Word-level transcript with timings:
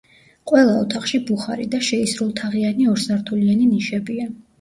ყველა 0.51 0.77
ოთახში 0.85 1.19
ბუხარი 1.27 1.67
და 1.75 1.81
შეისრულთაღიანი 1.87 2.87
ორსართულიანი 2.95 3.69
ნიშებია. 3.75 4.27